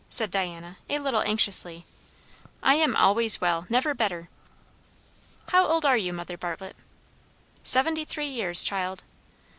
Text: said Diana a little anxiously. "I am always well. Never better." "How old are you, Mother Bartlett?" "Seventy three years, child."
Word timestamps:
said 0.09 0.31
Diana 0.31 0.77
a 0.89 0.97
little 0.97 1.21
anxiously. 1.21 1.85
"I 2.63 2.73
am 2.73 2.95
always 2.95 3.39
well. 3.39 3.67
Never 3.69 3.93
better." 3.93 4.29
"How 5.49 5.67
old 5.67 5.85
are 5.85 5.95
you, 5.95 6.11
Mother 6.11 6.37
Bartlett?" 6.37 6.75
"Seventy 7.61 8.03
three 8.03 8.27
years, 8.29 8.63
child." 8.63 9.03